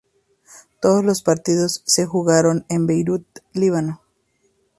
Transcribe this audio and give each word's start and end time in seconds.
Todos 0.81 1.05
los 1.05 1.21
partidos 1.21 1.83
se 1.85 2.07
jugaron 2.07 2.65
en 2.69 2.87
Beirut, 2.87 3.23
Líbano. 3.53 4.01